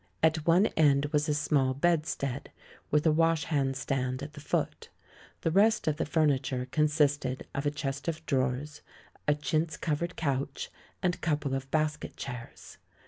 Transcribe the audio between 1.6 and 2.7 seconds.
bedstead,